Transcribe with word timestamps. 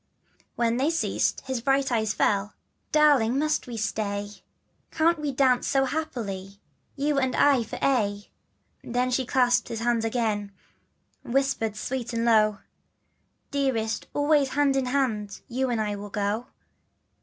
When 0.55 0.77
they 0.77 0.89
ceased 0.89 1.41
his 1.41 1.61
bright 1.61 1.91
eyes 1.91 2.11
fell, 2.11 2.55
Darling 2.91 3.37
must 3.37 3.67
we 3.67 3.77
stay? 3.77 4.29
Can't 4.89 5.19
we 5.19 5.31
dance 5.31 5.67
so 5.67 5.85
happily 5.85 6.59
You 6.95 7.19
and 7.19 7.35
I 7.35 7.61
for 7.63 7.77
aye? 7.83 8.29
Then 8.83 9.11
she 9.11 9.27
clasped 9.27 9.67
his 9.67 9.81
hand 9.81 10.03
again, 10.03 10.53
Whispered 11.23 11.75
sweet 11.75 12.13
and 12.13 12.25
low," 12.25 12.61
Dearest, 13.51 14.07
always 14.15 14.49
hand 14.49 14.75
in 14.75 14.87
hand 14.87 15.41
You 15.47 15.69
and 15.69 15.79
I 15.79 15.95
will 15.95 16.09
go. 16.09 16.47